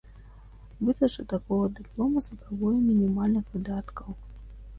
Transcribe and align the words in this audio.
Выдача 0.87 1.25
такога 1.33 1.65
дыплома 1.81 2.19
запатрабуе 2.29 2.75
мінімальных 2.89 3.45
выдаткаў. 3.53 4.09